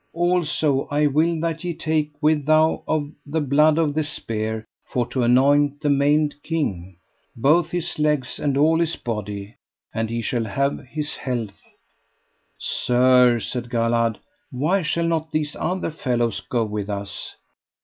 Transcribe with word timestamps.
Also 0.13 0.87
I 0.89 1.05
will 1.05 1.39
that 1.41 1.63
ye 1.63 1.75
take 1.75 2.09
with 2.23 2.47
you 2.47 2.81
of 2.87 3.11
the 3.23 3.39
blood 3.39 3.77
of 3.77 3.93
this 3.93 4.09
spear 4.09 4.65
for 4.83 5.05
to 5.09 5.21
anoint 5.21 5.79
the 5.79 5.91
Maimed 5.91 6.33
King, 6.41 6.97
both 7.35 7.69
his 7.69 7.99
legs 7.99 8.39
and 8.39 8.57
all 8.57 8.79
his 8.79 8.95
body, 8.95 9.57
and 9.93 10.09
he 10.09 10.23
shall 10.23 10.45
have 10.45 10.79
his 10.87 11.13
health. 11.17 11.61
Sir, 12.57 13.39
said 13.39 13.69
Galahad, 13.69 14.17
why 14.49 14.81
shall 14.81 15.05
not 15.05 15.31
these 15.31 15.55
other 15.55 15.91
fellows 15.91 16.39
go 16.39 16.65
with 16.65 16.89
us? 16.89 17.35